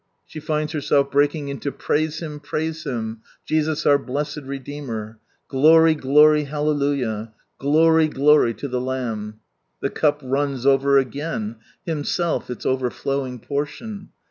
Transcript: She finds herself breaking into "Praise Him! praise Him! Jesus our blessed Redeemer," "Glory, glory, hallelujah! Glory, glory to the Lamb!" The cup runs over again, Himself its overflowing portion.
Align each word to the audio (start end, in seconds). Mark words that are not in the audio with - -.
She 0.25 0.39
finds 0.39 0.73
herself 0.73 1.11
breaking 1.11 1.49
into 1.49 1.71
"Praise 1.71 2.23
Him! 2.23 2.39
praise 2.39 2.85
Him! 2.87 3.19
Jesus 3.45 3.85
our 3.85 3.99
blessed 3.99 4.41
Redeemer," 4.45 5.19
"Glory, 5.47 5.93
glory, 5.93 6.45
hallelujah! 6.45 7.33
Glory, 7.59 8.07
glory 8.07 8.55
to 8.55 8.67
the 8.67 8.81
Lamb!" 8.81 9.41
The 9.83 9.91
cup 9.91 10.19
runs 10.23 10.65
over 10.65 10.97
again, 10.97 11.57
Himself 11.85 12.49
its 12.49 12.65
overflowing 12.65 13.37
portion. 13.41 14.09